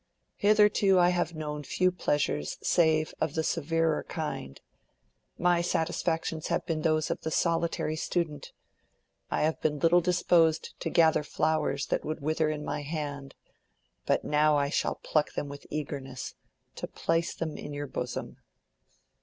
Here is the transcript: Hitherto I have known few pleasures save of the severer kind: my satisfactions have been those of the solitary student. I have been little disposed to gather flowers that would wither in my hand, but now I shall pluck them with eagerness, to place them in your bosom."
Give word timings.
Hitherto 0.37 0.97
I 0.97 1.09
have 1.09 1.35
known 1.35 1.61
few 1.61 1.91
pleasures 1.91 2.57
save 2.63 3.13
of 3.21 3.35
the 3.35 3.43
severer 3.43 4.01
kind: 4.01 4.59
my 5.37 5.61
satisfactions 5.61 6.47
have 6.47 6.65
been 6.65 6.81
those 6.81 7.11
of 7.11 7.21
the 7.21 7.29
solitary 7.29 7.95
student. 7.95 8.51
I 9.29 9.43
have 9.43 9.61
been 9.61 9.77
little 9.77 10.01
disposed 10.01 10.73
to 10.79 10.89
gather 10.89 11.21
flowers 11.21 11.85
that 11.85 12.03
would 12.03 12.19
wither 12.19 12.49
in 12.49 12.65
my 12.65 12.81
hand, 12.81 13.35
but 14.07 14.23
now 14.25 14.57
I 14.57 14.69
shall 14.69 14.95
pluck 14.95 15.33
them 15.33 15.49
with 15.49 15.67
eagerness, 15.69 16.33
to 16.77 16.87
place 16.87 17.35
them 17.35 17.55
in 17.55 17.71
your 17.71 17.85
bosom." 17.85 18.37